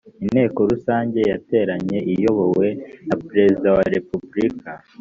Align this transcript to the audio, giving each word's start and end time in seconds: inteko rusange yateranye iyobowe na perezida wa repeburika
inteko 0.23 0.59
rusange 0.71 1.19
yateranye 1.31 1.97
iyobowe 2.13 2.67
na 3.07 3.15
perezida 3.27 3.67
wa 3.75 3.83
repeburika 3.93 4.71